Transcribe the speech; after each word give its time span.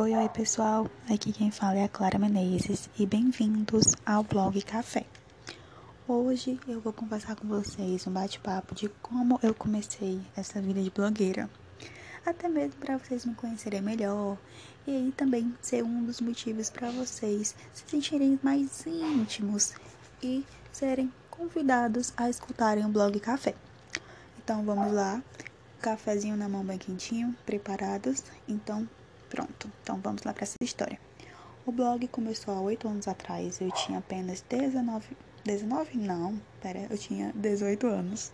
Oi, 0.00 0.14
oi 0.14 0.28
pessoal, 0.28 0.88
aqui 1.12 1.32
quem 1.32 1.50
fala 1.50 1.78
é 1.78 1.82
a 1.82 1.88
Clara 1.88 2.20
Menezes 2.20 2.88
e 2.96 3.04
bem-vindos 3.04 3.96
ao 4.06 4.22
blog 4.22 4.62
Café. 4.62 5.04
Hoje 6.06 6.56
eu 6.68 6.80
vou 6.80 6.92
conversar 6.92 7.34
com 7.34 7.48
vocês 7.48 8.06
um 8.06 8.12
bate-papo 8.12 8.76
de 8.76 8.88
como 9.02 9.40
eu 9.42 9.52
comecei 9.52 10.20
essa 10.36 10.60
vida 10.60 10.80
de 10.80 10.88
blogueira, 10.88 11.50
até 12.24 12.48
mesmo 12.48 12.74
para 12.74 12.96
vocês 12.96 13.24
me 13.24 13.34
conhecerem 13.34 13.82
melhor 13.82 14.38
e 14.86 14.92
aí 14.92 15.12
também 15.16 15.52
ser 15.60 15.82
um 15.82 16.04
dos 16.04 16.20
motivos 16.20 16.70
para 16.70 16.92
vocês 16.92 17.56
se 17.74 17.82
sentirem 17.88 18.38
mais 18.40 18.86
íntimos 18.86 19.74
e 20.22 20.46
serem 20.70 21.12
convidados 21.28 22.12
a 22.16 22.30
escutarem 22.30 22.86
o 22.86 22.88
blog 22.88 23.18
Café. 23.18 23.52
Então 24.38 24.62
vamos 24.62 24.92
lá, 24.92 25.20
cafezinho 25.80 26.36
na 26.36 26.48
mão 26.48 26.64
bem 26.64 26.78
quentinho, 26.78 27.34
preparados? 27.44 28.22
Então 28.46 28.88
Pronto, 29.28 29.70
então 29.82 30.00
vamos 30.02 30.22
lá 30.22 30.32
para 30.32 30.44
essa 30.44 30.56
história. 30.62 30.98
O 31.66 31.72
blog 31.72 32.08
começou 32.08 32.54
há 32.54 32.60
oito 32.60 32.88
anos 32.88 33.06
atrás. 33.06 33.60
Eu 33.60 33.70
tinha 33.72 33.98
apenas 33.98 34.40
19. 34.48 35.16
19? 35.44 35.98
Não, 35.98 36.40
pera, 36.62 36.86
eu 36.88 36.96
tinha 36.96 37.30
18 37.34 37.86
anos. 37.86 38.32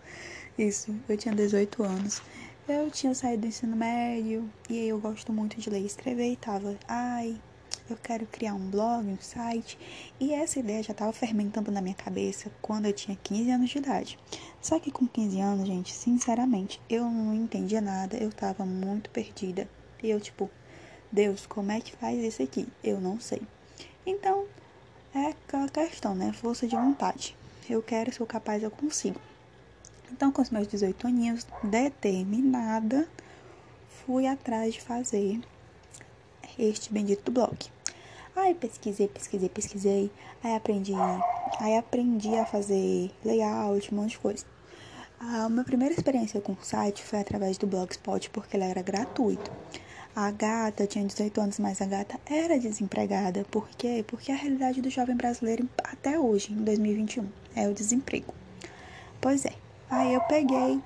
Isso, 0.57 0.95
eu 1.09 1.17
tinha 1.17 1.35
18 1.35 1.83
anos. 1.83 2.21
Eu 2.67 2.89
tinha 2.89 3.13
saído 3.13 3.41
do 3.41 3.47
ensino 3.47 3.75
médio 3.75 4.49
e 4.69 4.87
eu 4.87 4.99
gosto 4.99 5.33
muito 5.33 5.59
de 5.59 5.69
ler 5.69 5.81
e 5.81 5.85
escrever 5.85 6.31
e 6.31 6.35
tava, 6.35 6.77
ai, 6.87 7.39
eu 7.89 7.97
quero 7.97 8.25
criar 8.25 8.53
um 8.53 8.69
blog, 8.69 9.05
um 9.05 9.17
site. 9.19 9.77
E 10.19 10.33
essa 10.33 10.59
ideia 10.59 10.81
já 10.81 10.91
estava 10.91 11.13
fermentando 11.13 11.71
na 11.71 11.81
minha 11.81 11.93
cabeça 11.93 12.49
quando 12.61 12.85
eu 12.85 12.93
tinha 12.93 13.17
15 13.21 13.51
anos 13.51 13.69
de 13.69 13.77
idade. 13.77 14.19
Só 14.59 14.79
que 14.79 14.91
com 14.91 15.05
15 15.05 15.39
anos, 15.39 15.67
gente, 15.67 15.93
sinceramente, 15.93 16.81
eu 16.89 17.03
não 17.03 17.35
entendia 17.35 17.81
nada, 17.81 18.17
eu 18.17 18.31
tava 18.31 18.65
muito 18.65 19.09
perdida. 19.09 19.69
E 20.01 20.09
eu, 20.09 20.19
tipo, 20.19 20.49
Deus, 21.15 21.45
como 21.45 21.71
é 21.71 21.79
que 21.79 21.95
faz 21.95 22.21
isso 22.21 22.43
aqui? 22.43 22.67
Eu 22.83 22.99
não 22.99 23.21
sei. 23.21 23.41
Então, 24.05 24.45
é 25.13 25.27
aquela 25.27 25.69
questão, 25.69 26.13
né? 26.13 26.33
Força 26.33 26.67
de 26.67 26.75
vontade. 26.75 27.37
Eu 27.69 27.81
quero, 27.81 28.13
sou 28.13 28.27
capaz, 28.27 28.61
eu 28.61 28.69
consigo. 28.69 29.17
Então, 30.11 30.29
com 30.29 30.41
os 30.41 30.49
meus 30.49 30.67
18 30.67 31.07
aninhos, 31.07 31.47
determinada, 31.63 33.07
fui 34.05 34.27
atrás 34.27 34.73
de 34.73 34.81
fazer 34.81 35.39
este 36.59 36.91
bendito 36.91 37.31
blog. 37.31 37.57
Aí 38.35 38.53
pesquisei, 38.53 39.07
pesquisei, 39.07 39.47
pesquisei, 39.47 40.11
aí 40.43 40.53
aprendi, 40.53 40.91
aí 41.61 41.77
aprendi 41.77 42.35
a 42.35 42.45
fazer 42.45 43.09
layout, 43.23 43.93
um 43.93 43.97
monte 43.97 44.11
de 44.11 44.19
coisa. 44.19 44.45
A 45.17 45.47
minha 45.47 45.63
primeira 45.63 45.93
experiência 45.93 46.41
com 46.41 46.51
o 46.51 46.57
site 46.61 47.05
foi 47.05 47.21
através 47.21 47.57
do 47.57 47.65
Blogspot, 47.65 48.29
porque 48.31 48.57
ele 48.57 48.65
era 48.65 48.81
gratuito. 48.81 49.49
A 50.15 50.31
gata 50.31 50.87
tinha 50.87 51.03
18 51.03 51.41
anos, 51.41 51.59
mas 51.59 51.81
a 51.81 51.85
gata 51.85 52.17
era 52.25 52.57
desempregada. 52.57 53.43
Por 53.51 53.67
quê? 53.77 54.01
Porque 54.07 54.31
a 54.31 54.35
realidade 54.35 54.81
do 54.81 54.89
jovem 54.89 55.13
brasileiro 55.13 55.67
até 55.83 56.17
hoje, 56.17 56.53
em 56.53 56.63
2021, 56.63 57.27
é 57.53 57.67
o 57.67 57.73
desemprego. 57.73 58.33
Pois 59.19 59.43
é. 59.43 59.51
Aí 59.89 60.13
eu 60.13 60.21
peguei, 60.21 60.79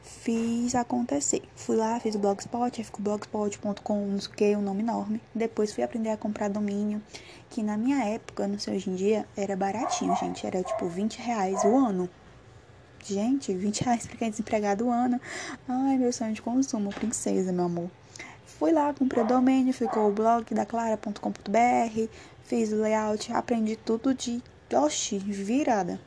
fiz 0.00 0.76
acontecer. 0.76 1.42
Fui 1.56 1.74
lá, 1.74 1.98
fiz 1.98 2.14
o 2.14 2.20
blogspot, 2.20 2.80
aí 2.80 2.84
ficou 2.84 3.02
blogspot.com, 3.02 4.06
não 4.06 4.20
sei 4.20 4.30
o 4.30 4.36
que, 4.36 4.56
um 4.56 4.62
nome 4.62 4.84
enorme. 4.84 5.20
Depois 5.34 5.72
fui 5.72 5.82
aprender 5.82 6.10
a 6.10 6.16
comprar 6.16 6.48
domínio, 6.48 7.02
que 7.50 7.64
na 7.64 7.76
minha 7.76 8.04
época, 8.04 8.46
não 8.46 8.60
sei 8.60 8.76
hoje 8.76 8.90
em 8.90 8.94
dia, 8.94 9.26
era 9.36 9.56
baratinho, 9.56 10.14
gente. 10.14 10.46
Era 10.46 10.62
tipo 10.62 10.86
20 10.86 11.18
reais 11.18 11.64
o 11.64 11.76
ano. 11.76 12.08
Gente, 13.04 13.52
20 13.52 13.80
reais 13.82 14.06
pra 14.06 14.16
quem 14.16 14.28
é 14.28 14.30
desempregado 14.30 14.86
o 14.86 14.90
ano. 14.92 15.20
Ai, 15.66 15.98
meu 15.98 16.12
sonho 16.12 16.32
de 16.32 16.40
consumo, 16.40 16.90
princesa, 16.90 17.52
meu 17.52 17.64
amor. 17.64 17.90
Fui 18.56 18.72
lá, 18.72 18.92
comprei 18.92 19.22
o 19.22 19.26
domínio, 19.26 19.72
ficou 19.72 20.08
o 20.08 20.12
blog 20.12 20.52
da 20.52 20.64
clara.com.br, 20.64 22.08
fiz 22.42 22.72
o 22.72 22.80
layout, 22.80 23.32
aprendi 23.32 23.76
tudo 23.76 24.14
de 24.14 24.42
oxi, 24.74 25.18
virada. 25.18 26.00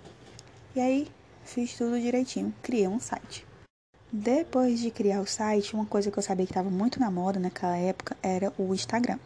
E 0.76 0.82
aí, 0.82 1.08
fiz 1.46 1.78
tudo 1.78 2.00
direitinho, 2.00 2.54
criei 2.62 2.88
um 2.88 3.00
site. 3.00 3.46
Depois 4.12 4.80
de 4.80 4.92
criar 4.92 5.22
o 5.22 5.28
site, 5.28 5.74
uma 5.74 5.86
coisa 5.86 6.12
que 6.12 6.20
eu 6.20 6.24
sabia 6.24 6.46
que 6.46 6.52
estava 6.52 6.70
muito 6.70 7.00
na 7.00 7.10
moda 7.10 7.40
naquela 7.40 7.78
época 7.78 8.18
era 8.22 8.52
o 8.58 8.74
Instagram. 8.74 9.20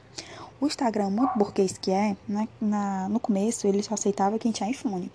O 0.62 0.68
Instagram, 0.68 1.10
muito 1.10 1.38
burguês 1.38 1.78
que 1.78 1.90
é, 1.90 2.16
né, 2.28 2.48
na, 2.62 3.10
no 3.10 3.20
começo 3.20 3.66
ele 3.66 3.82
só 3.82 3.96
aceitava 3.96 4.38
quem 4.38 4.52
tinha 4.52 4.70
iPhone 4.70 5.12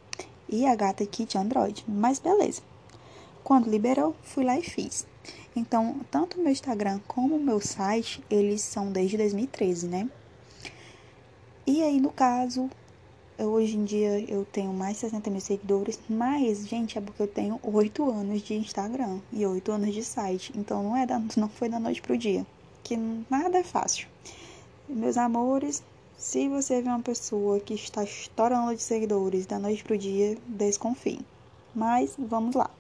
e 0.49 0.67
a 0.67 0.75
gata 0.75 1.05
aqui 1.05 1.25
tinha 1.25 1.43
Android, 1.43 1.85
mas 1.87 2.19
beleza. 2.19 2.63
Quando 3.43 3.71
liberou, 3.71 4.15
fui 4.23 4.45
lá 4.45 4.59
e 4.59 4.63
fiz. 4.63 5.07
Então, 5.55 6.01
tanto 6.11 6.39
o 6.39 6.43
meu 6.43 6.53
Instagram 6.53 7.01
como 7.09 7.37
o 7.37 7.41
meu 7.41 7.61
site, 7.61 8.23
eles 8.31 8.61
são 8.63 8.93
desde 8.93 9.17
2013, 9.17 9.89
né? 9.89 10.09
E 11.67 11.83
aí, 11.83 12.01
no 12.01 12.11
caso, 12.11 12.71
hoje 13.39 13.77
em 13.77 13.85
dia 13.85 14.21
eu 14.29 14.45
tenho 14.45 14.73
mais 14.73 14.95
de 14.95 15.01
60 15.01 15.31
mil 15.31 15.41
seguidores, 15.41 15.99
mas, 16.09 16.67
gente, 16.67 16.99
é 16.99 17.01
porque 17.01 17.23
eu 17.23 17.29
tenho 17.29 17.61
8 17.63 18.11
anos 18.11 18.43
de 18.43 18.55
Instagram 18.55 19.19
e 19.33 19.45
8 19.45 19.73
anos 19.73 19.95
de 19.95 20.05
site. 20.05 20.53
Então, 20.57 20.83
não, 20.83 20.97
é 20.97 21.07
da, 21.07 21.21
não 21.37 21.49
foi 21.49 21.69
da 21.69 21.79
noite 21.79 22.03
pro 22.03 22.17
dia, 22.17 22.47
que 22.83 22.97
nada 23.29 23.59
é 23.59 23.65
fácil. 23.65 24.09
Meus 24.89 25.17
amores, 25.17 25.83
se 26.17 26.49
você 26.49 26.83
vê 26.83 26.89
uma 26.89 27.01
pessoa 27.01 27.61
que 27.61 27.75
está 27.75 28.05
estourando 28.05 28.75
de 28.75 28.83
seguidores 28.83 29.47
da 29.47 29.59
noite 29.59 29.83
pro 29.85 29.97
dia, 29.97 30.37
desconfie. 30.47 31.21
Mas, 31.75 32.15
vamos 32.19 32.55
lá. 32.55 32.71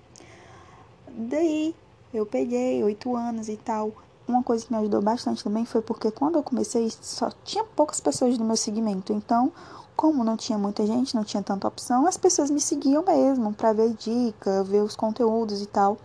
Daí, 1.16 1.74
eu 2.12 2.26
peguei 2.26 2.82
oito 2.82 3.14
anos 3.14 3.48
e 3.48 3.56
tal. 3.56 3.92
Uma 4.26 4.42
coisa 4.42 4.64
que 4.64 4.72
me 4.72 4.78
ajudou 4.78 5.02
bastante 5.02 5.42
também 5.42 5.64
foi 5.64 5.82
porque 5.82 6.10
quando 6.10 6.36
eu 6.36 6.42
comecei 6.42 6.88
só 7.00 7.30
tinha 7.44 7.64
poucas 7.64 8.00
pessoas 8.00 8.38
no 8.38 8.44
meu 8.44 8.56
segmento. 8.56 9.12
Então, 9.12 9.52
como 9.96 10.24
não 10.24 10.36
tinha 10.36 10.56
muita 10.56 10.86
gente, 10.86 11.14
não 11.14 11.24
tinha 11.24 11.42
tanta 11.42 11.68
opção, 11.68 12.06
as 12.06 12.16
pessoas 12.16 12.50
me 12.50 12.60
seguiam 12.60 13.04
mesmo 13.04 13.52
para 13.52 13.72
ver 13.72 13.92
dica, 13.92 14.64
ver 14.64 14.82
os 14.82 14.96
conteúdos 14.96 15.60
e 15.60 15.66
tal. 15.66 15.98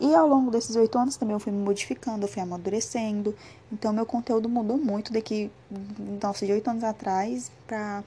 E 0.00 0.14
ao 0.14 0.26
longo 0.26 0.50
desses 0.50 0.74
oito 0.76 0.98
anos 0.98 1.16
também 1.16 1.34
eu 1.34 1.40
fui 1.40 1.52
me 1.52 1.64
modificando, 1.64 2.24
eu 2.24 2.28
fui 2.28 2.42
amadurecendo. 2.42 3.34
Então 3.72 3.92
meu 3.92 4.04
conteúdo 4.04 4.48
mudou 4.48 4.76
muito 4.76 5.12
daqui, 5.12 5.50
nossa, 6.22 6.44
de 6.44 6.52
oito 6.52 6.68
anos 6.68 6.84
atrás 6.84 7.50
pra 7.66 8.04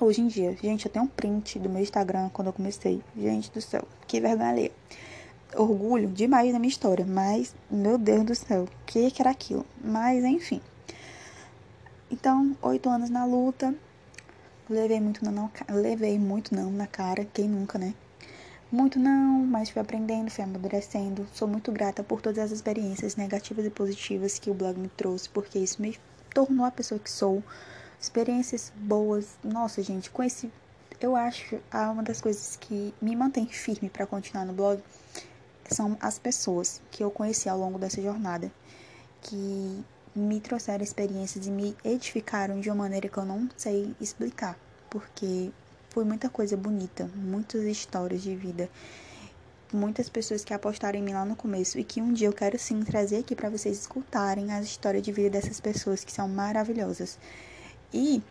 hoje 0.00 0.22
em 0.22 0.26
dia. 0.26 0.56
Gente, 0.60 0.86
eu 0.86 0.92
tenho 0.92 1.04
um 1.04 1.08
print 1.08 1.58
do 1.58 1.68
meu 1.68 1.82
Instagram 1.82 2.28
quando 2.32 2.48
eu 2.48 2.52
comecei. 2.52 3.00
Gente 3.16 3.52
do 3.52 3.60
céu, 3.60 3.84
que 4.06 4.20
vergonha 4.20 4.70
orgulho 5.56 6.08
demais 6.08 6.52
na 6.52 6.58
minha 6.58 6.70
história, 6.70 7.04
mas, 7.06 7.54
meu 7.70 7.98
Deus 7.98 8.24
do 8.24 8.34
céu, 8.34 8.64
o 8.64 8.68
que, 8.86 9.10
que 9.10 9.22
era 9.22 9.30
aquilo? 9.30 9.66
Mas, 9.82 10.24
enfim. 10.24 10.60
Então, 12.10 12.56
oito 12.62 12.88
anos 12.88 13.10
na 13.10 13.24
luta, 13.24 13.74
levei 14.68 15.00
muito 15.00 15.24
não, 15.24 15.50
levei 15.70 16.18
muito 16.18 16.54
não 16.54 16.70
na 16.70 16.86
cara, 16.86 17.24
quem 17.24 17.48
nunca, 17.48 17.78
né? 17.78 17.94
Muito 18.70 18.98
não, 18.98 19.44
mas 19.44 19.68
fui 19.68 19.82
aprendendo, 19.82 20.30
fui 20.30 20.44
amadurecendo. 20.44 21.26
Sou 21.34 21.46
muito 21.46 21.70
grata 21.70 22.02
por 22.02 22.22
todas 22.22 22.38
as 22.38 22.50
experiências 22.50 23.16
negativas 23.16 23.66
e 23.66 23.70
positivas 23.70 24.38
que 24.38 24.50
o 24.50 24.54
blog 24.54 24.78
me 24.78 24.88
trouxe, 24.88 25.28
porque 25.28 25.58
isso 25.58 25.82
me 25.82 25.98
tornou 26.32 26.64
a 26.64 26.70
pessoa 26.70 26.98
que 26.98 27.10
sou. 27.10 27.42
Experiências 28.00 28.72
boas. 28.74 29.36
Nossa, 29.44 29.82
gente, 29.82 30.10
com 30.10 30.22
esse 30.22 30.50
eu 31.00 31.16
acho 31.16 31.60
uma 31.72 32.02
das 32.02 32.20
coisas 32.20 32.56
que 32.56 32.94
me 33.02 33.16
mantém 33.16 33.46
firme 33.46 33.90
para 33.90 34.06
continuar 34.06 34.44
no 34.44 34.52
blog 34.52 34.80
são 35.72 35.96
as 36.00 36.18
pessoas 36.18 36.80
que 36.90 37.02
eu 37.02 37.10
conheci 37.10 37.48
ao 37.48 37.58
longo 37.58 37.78
dessa 37.78 38.00
jornada, 38.00 38.50
que 39.20 39.84
me 40.14 40.40
trouxeram 40.40 40.84
experiências 40.84 41.46
e 41.46 41.50
me 41.50 41.76
edificaram 41.84 42.60
de 42.60 42.68
uma 42.68 42.76
maneira 42.76 43.08
que 43.08 43.16
eu 43.16 43.24
não 43.24 43.48
sei 43.56 43.94
explicar, 44.00 44.58
porque 44.90 45.50
foi 45.90 46.04
muita 46.04 46.28
coisa 46.28 46.56
bonita, 46.56 47.10
muitas 47.14 47.62
histórias 47.64 48.22
de 48.22 48.34
vida, 48.36 48.68
muitas 49.72 50.08
pessoas 50.08 50.44
que 50.44 50.52
apostaram 50.52 50.98
em 50.98 51.02
mim 51.02 51.12
lá 51.12 51.24
no 51.24 51.34
começo 51.34 51.78
e 51.78 51.84
que 51.84 52.00
um 52.00 52.12
dia 52.12 52.28
eu 52.28 52.32
quero 52.32 52.58
sim 52.58 52.82
trazer 52.82 53.18
aqui 53.18 53.34
para 53.34 53.48
vocês 53.48 53.78
escutarem 53.80 54.52
as 54.52 54.66
histórias 54.66 55.02
de 55.02 55.12
vida 55.12 55.30
dessas 55.30 55.60
pessoas 55.60 56.04
que 56.04 56.12
são 56.12 56.28
maravilhosas. 56.28 57.18
E 57.92 58.22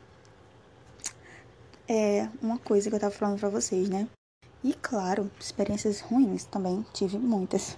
é 1.88 2.30
uma 2.42 2.58
coisa 2.58 2.90
que 2.90 2.96
eu 2.96 3.00
tava 3.00 3.14
falando 3.14 3.40
para 3.40 3.50
vocês, 3.50 3.90
né? 3.90 4.08
E 4.63 4.74
claro, 4.74 5.31
experiências 5.40 6.02
ruins 6.02 6.46
também, 6.46 6.86
tive 6.94 7.18
muitas. 7.18 7.78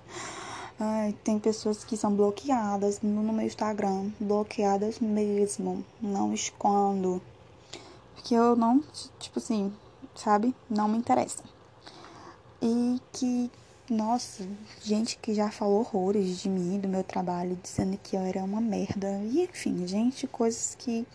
Ai, 0.77 1.15
tem 1.23 1.39
pessoas 1.39 1.83
que 1.83 1.95
são 1.95 2.13
bloqueadas 2.13 2.99
no 3.01 3.31
meu 3.31 3.45
Instagram, 3.45 4.11
bloqueadas 4.19 4.99
mesmo, 4.99 5.85
não 6.01 6.33
escondo. 6.33 7.21
Porque 8.15 8.33
eu 8.33 8.55
não, 8.55 8.83
tipo 9.19 9.39
assim, 9.39 9.71
sabe? 10.15 10.53
Não 10.69 10.89
me 10.89 10.97
interessa. 10.97 11.43
E 12.61 12.99
que, 13.13 13.51
nossa, 13.89 14.45
gente 14.81 15.17
que 15.17 15.33
já 15.33 15.49
falou 15.51 15.79
horrores 15.79 16.39
de 16.39 16.49
mim, 16.49 16.79
do 16.79 16.87
meu 16.87 17.03
trabalho, 17.03 17.57
dizendo 17.61 17.97
que 18.01 18.15
eu 18.17 18.21
era 18.21 18.43
uma 18.43 18.59
merda. 18.59 19.07
E 19.31 19.43
enfim, 19.43 19.87
gente, 19.87 20.27
coisas 20.27 20.75
que 20.75 21.07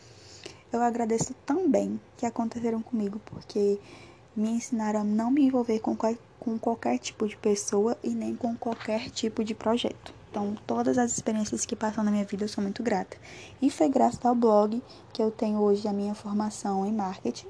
eu 0.73 0.83
agradeço 0.83 1.35
também 1.47 2.01
que 2.17 2.27
aconteceram 2.27 2.81
comigo, 2.81 3.21
porque 3.27 3.79
me 4.39 4.51
ensinaram 4.51 5.01
a 5.01 5.05
não 5.05 5.33
me 5.33 5.43
envolver 5.43 5.81
com, 5.81 5.97
qual, 5.97 6.15
com 6.39 6.57
qualquer 6.57 6.97
tipo 6.99 7.27
de 7.27 7.37
pessoa 7.37 7.99
e 8.05 8.11
nem 8.11 8.37
com 8.37 8.57
qualquer 8.57 9.11
tipo 9.11 9.43
de 9.43 9.53
projeto. 9.53 10.15
Então, 10.31 10.57
todas 10.65 10.97
as 10.97 11.11
experiências 11.11 11.67
que 11.67 11.75
passam 11.75 12.05
na 12.05 12.11
minha 12.13 12.25
vida 12.25 12.45
eu 12.45 12.49
sou 12.49 12.63
muito 12.63 12.81
grata. 12.81 13.17
E 13.61 13.69
foi 13.69 13.89
graças 13.89 14.25
ao 14.25 14.37
blog 14.37 14.81
que 15.13 15.21
eu 15.21 15.33
tenho 15.33 15.59
hoje 15.59 15.89
a 15.89 15.93
minha 15.93 16.15
formação 16.15 16.87
em 16.87 16.93
marketing. 16.93 17.49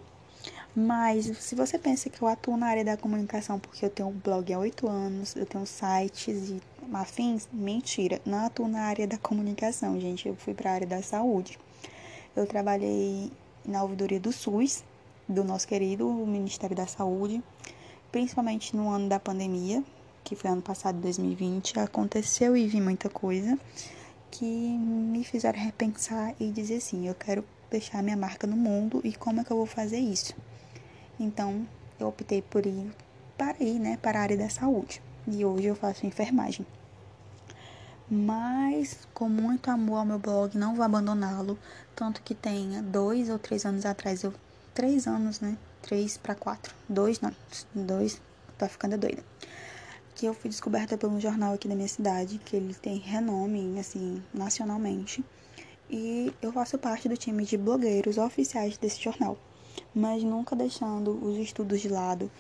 Mas 0.75 1.27
se 1.39 1.55
você 1.55 1.79
pensa 1.79 2.09
que 2.09 2.23
eu 2.23 2.29
atuo 2.29 2.57
na 2.57 2.69
área 2.69 2.85
da 2.85 2.97
comunicação 2.97 3.59
porque 3.59 3.85
eu 3.85 3.91
tenho 3.91 4.09
um 4.09 4.13
blog 4.13 4.51
há 4.51 4.59
oito 4.59 4.89
anos, 4.89 5.37
eu 5.37 5.45
tenho 5.45 5.67
sites 5.67 6.49
e 6.49 6.63
afins, 6.93 7.49
mentira. 7.53 8.19
Não 8.25 8.47
atuo 8.47 8.67
na 8.67 8.83
área 8.83 9.07
da 9.07 9.19
comunicação, 9.19 10.01
gente. 10.01 10.27
Eu 10.27 10.37
fui 10.37 10.55
para 10.55 10.71
a 10.71 10.75
área 10.75 10.87
da 10.87 11.03
saúde. 11.03 11.59
Eu 12.35 12.47
trabalhei 12.47 13.31
na 13.67 13.83
ouvidoria 13.83 14.21
do 14.21 14.33
SUS, 14.33 14.85
do 15.29 15.45
nosso 15.45 15.69
querido 15.69 16.09
Ministério 16.09 16.75
da 16.75 16.87
Saúde, 16.87 17.43
principalmente 18.11 18.75
no 18.75 18.89
ano 18.89 19.09
da 19.09 19.21
pandemia, 19.21 19.85
que 20.25 20.35
foi 20.35 20.51
ano 20.51 20.63
passado, 20.63 21.01
2020, 21.01 21.79
aconteceu 21.79 22.57
e 22.57 22.67
vi 22.67 22.81
muita 22.81 23.09
coisa 23.09 23.59
que 24.31 24.45
me 24.45 25.25
fizeram 25.25 25.59
repensar 25.59 26.35
e 26.41 26.51
dizer 26.51 26.77
assim: 26.77 27.07
eu 27.07 27.15
quero 27.15 27.45
deixar 27.71 28.03
minha 28.03 28.17
marca 28.17 28.47
no 28.47 28.57
mundo 28.57 29.01
e 29.05 29.13
como 29.13 29.41
é 29.41 29.45
que 29.45 29.51
eu 29.51 29.57
vou 29.57 29.67
fazer 29.67 29.99
isso? 29.99 30.35
Então, 31.19 31.67
eu 31.99 32.09
optei 32.09 32.41
por 32.43 32.65
ir 32.65 32.91
para 33.37 33.57
ir, 33.63 33.79
né, 33.79 33.97
para 33.97 34.19
a 34.19 34.23
área 34.23 34.37
da 34.37 34.49
saúde. 34.49 35.01
E 35.27 35.45
hoje 35.45 35.67
eu 35.67 35.77
faço 35.77 36.07
enfermagem. 36.07 36.67
Mas 38.11 39.07
com 39.13 39.29
muito 39.29 39.71
amor 39.71 39.99
ao 39.99 40.05
meu 40.05 40.19
blog, 40.19 40.57
não 40.57 40.75
vou 40.75 40.85
abandoná-lo. 40.85 41.59
Tanto 41.95 42.23
que 42.23 42.35
tem 42.35 42.83
dois 42.83 43.29
ou 43.29 43.39
três 43.39 43.65
anos 43.65 43.85
atrás, 43.85 44.25
eu. 44.25 44.33
Três 44.79 45.09
anos, 45.09 45.41
né? 45.41 45.59
Três 45.83 46.17
para 46.17 46.37
quatro. 46.37 46.73
Dois, 46.89 47.21
não. 47.21 47.35
Dois, 47.75 48.23
tá 48.57 48.69
ficando 48.69 48.97
doida 48.97 49.25
que 50.15 50.27
eu 50.27 50.35
fui 50.35 50.49
descoberta 50.49 50.97
por 50.97 51.11
um 51.11 51.21
jornal 51.21 51.55
aqui 51.55 51.67
da 51.67 51.75
minha 51.75 51.89
cidade, 51.89 52.39
que 52.45 52.55
ele 52.55 52.75
tem 52.75 52.97
renome, 52.97 53.77
assim, 53.79 54.23
nacionalmente. 54.33 55.25
E 55.91 56.33
eu 56.41 56.53
faço 56.53 56.79
parte 56.79 57.09
do 57.09 57.17
time 57.17 57.45
de 57.45 57.57
blogueiros 57.57 58.19
oficiais 58.19 58.79
desse 58.79 59.03
jornal, 59.03 59.37
mas 59.93 60.23
nunca 60.23 60.55
deixando 60.55 61.11
os 61.25 61.37
estudos 61.39 61.81
de 61.81 61.89
lado. 61.89 62.31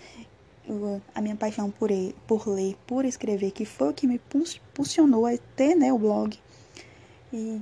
a 1.12 1.20
minha 1.20 1.34
paixão 1.34 1.72
por, 1.72 1.90
ele, 1.90 2.14
por 2.24 2.46
ler, 2.48 2.76
por 2.86 3.04
escrever, 3.04 3.50
que 3.50 3.64
foi 3.64 3.90
o 3.90 3.94
que 3.94 4.06
me 4.06 4.14
impulsionou 4.14 5.26
a 5.26 5.36
ter 5.56 5.74
né, 5.74 5.92
o 5.92 5.98
blog. 5.98 6.38
E, 7.32 7.60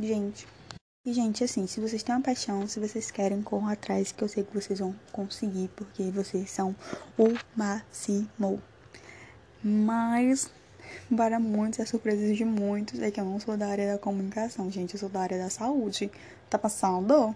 gente, 0.00 0.46
e, 1.08 1.12
gente, 1.14 1.42
assim, 1.42 1.66
se 1.66 1.80
vocês 1.80 2.02
têm 2.02 2.14
uma 2.14 2.20
paixão, 2.20 2.68
se 2.68 2.78
vocês 2.78 3.10
querem, 3.10 3.40
corram 3.40 3.68
atrás, 3.68 4.12
que 4.12 4.22
eu 4.22 4.28
sei 4.28 4.44
que 4.44 4.52
vocês 4.52 4.78
vão 4.78 4.94
conseguir, 5.10 5.70
porque 5.74 6.10
vocês 6.10 6.50
são 6.50 6.76
o 7.16 7.34
máximo. 7.56 8.60
Mas, 9.64 10.50
para 11.16 11.40
muitos, 11.40 11.80
é 11.80 11.86
surpresa 11.86 12.34
de 12.34 12.44
muitos, 12.44 13.00
é 13.00 13.10
que 13.10 13.18
eu 13.18 13.24
não 13.24 13.40
sou 13.40 13.56
da 13.56 13.68
área 13.68 13.94
da 13.94 13.98
comunicação, 13.98 14.70
gente, 14.70 14.92
eu 14.92 15.00
sou 15.00 15.08
da 15.08 15.22
área 15.22 15.38
da 15.38 15.48
saúde. 15.48 16.10
Tá 16.50 16.58
passando? 16.58 17.34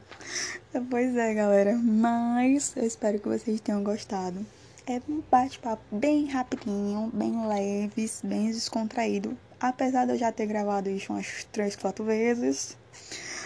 Pois 0.90 1.16
é, 1.16 1.32
galera. 1.32 1.74
Mas 1.74 2.76
eu 2.76 2.84
espero 2.84 3.18
que 3.20 3.28
vocês 3.28 3.58
tenham 3.58 3.82
gostado. 3.82 4.44
É 4.86 5.00
um 5.08 5.22
bate-papo 5.30 5.82
bem 5.90 6.26
rapidinho, 6.26 7.10
bem 7.14 7.46
leves, 7.46 8.20
bem 8.22 8.50
descontraído. 8.50 9.34
Apesar 9.58 10.04
de 10.04 10.12
eu 10.12 10.18
já 10.18 10.30
ter 10.30 10.44
gravado 10.44 10.90
isso 10.90 11.10
umas 11.10 11.46
três, 11.50 11.74
quatro 11.74 12.04
vezes. 12.04 12.76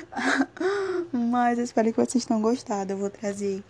Mas 1.13 1.59
eu 1.59 1.65
espero 1.65 1.93
que 1.93 2.05
vocês 2.05 2.25
tenham 2.25 2.41
gostado. 2.41 2.93
Eu 2.93 2.99
vou 2.99 3.11
trazer 3.11 3.63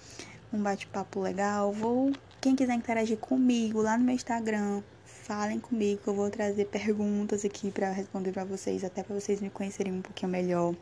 um 0.53 0.63
bate-papo 0.63 1.21
legal. 1.21 1.73
Vou. 1.73 2.13
Quem 2.41 2.55
quiser 2.55 2.75
interagir 2.75 3.19
comigo 3.19 3.83
lá 3.83 3.99
no 3.99 4.05
meu 4.05 4.15
Instagram, 4.15 4.83
falem 5.05 5.59
comigo 5.59 6.01
que 6.03 6.09
eu 6.09 6.15
vou 6.15 6.31
trazer 6.31 6.67
perguntas 6.67 7.45
aqui 7.45 7.71
para 7.73 7.91
responder 7.91 8.31
para 8.31 8.45
vocês, 8.45 8.85
até 8.85 9.03
para 9.03 9.19
vocês 9.19 9.41
me 9.41 9.51
conhecerem 9.51 9.93
um 9.93 10.03
pouquinho 10.03 10.31
melhor. 10.31 10.75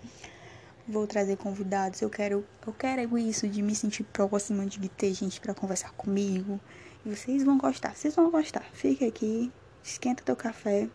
Vou 0.87 1.07
trazer 1.07 1.39
convidados, 1.39 2.03
eu 2.03 2.11
quero, 2.11 2.45
eu 2.67 2.73
quero 2.75 3.17
isso 3.17 3.49
de 3.49 3.63
me 3.63 3.75
sentir 3.75 4.05
próxima, 4.05 4.67
de 4.67 4.87
ter 4.91 5.15
gente 5.15 5.41
para 5.41 5.55
conversar 5.55 5.93
comigo. 5.93 6.61
E 7.07 7.15
vocês 7.15 7.43
vão 7.43 7.57
gostar, 7.57 7.95
vocês 7.95 8.15
vão 8.15 8.31
gostar. 8.31 8.65
Fica 8.75 9.07
aqui, 9.07 9.51
esquenta 9.83 10.23
teu 10.23 10.37
café. 10.37 10.89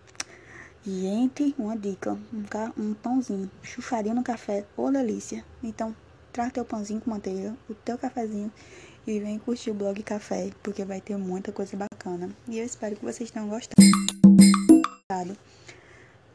Gente, 0.85 1.53
uma 1.57 1.77
dica, 1.77 2.17
um, 2.33 2.81
um 2.81 2.93
pãozinho, 2.93 3.51
chucharia 3.61 4.13
no 4.13 4.23
café, 4.23 4.65
ô 4.77 4.89
delícia. 4.89 5.43
Então, 5.61 5.95
traz 6.31 6.53
teu 6.53 6.63
pãozinho 6.63 7.01
com 7.01 7.09
manteiga, 7.09 7.55
o 7.69 7.73
teu 7.73 7.97
cafezinho 7.97 8.51
e 9.05 9.19
vem 9.19 9.39
curtir 9.39 9.71
o 9.71 9.73
blog 9.73 10.01
Café, 10.03 10.51
porque 10.61 10.85
vai 10.85 11.01
ter 11.01 11.17
muita 11.17 11.51
coisa 11.51 11.75
bacana. 11.75 12.29
E 12.47 12.59
eu 12.59 12.65
espero 12.65 12.95
que 12.95 13.03
vocês 13.03 13.31
tenham 13.31 13.49
gostado. 13.49 13.75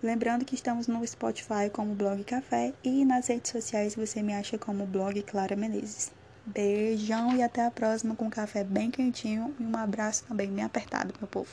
Lembrando 0.02 0.44
que 0.44 0.54
estamos 0.54 0.86
no 0.86 1.06
Spotify 1.06 1.70
como 1.72 1.94
Blog 1.94 2.22
Café 2.24 2.74
e 2.82 3.04
nas 3.04 3.28
redes 3.28 3.50
sociais 3.50 3.94
você 3.94 4.22
me 4.22 4.34
acha 4.34 4.58
como 4.58 4.84
Blog 4.86 5.22
Clara 5.22 5.56
Menezes. 5.56 6.12
Beijão 6.44 7.34
e 7.34 7.42
até 7.42 7.64
a 7.64 7.70
próxima 7.70 8.14
com 8.14 8.26
um 8.26 8.30
café 8.30 8.62
bem 8.62 8.90
quentinho 8.90 9.54
e 9.58 9.62
um 9.62 9.76
abraço 9.76 10.24
também 10.24 10.50
bem 10.50 10.62
apertado, 10.62 11.14
meu 11.18 11.26
povo. 11.26 11.48